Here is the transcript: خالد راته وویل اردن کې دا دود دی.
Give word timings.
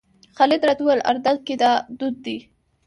خالد 0.37 0.61
راته 0.67 0.81
وویل 0.83 1.05
اردن 1.09 1.37
کې 1.45 1.55
دا 1.61 1.71
دود 1.97 2.15
دی. 2.25 2.37